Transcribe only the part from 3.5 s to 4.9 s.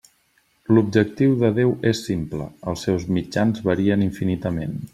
varien infinitament.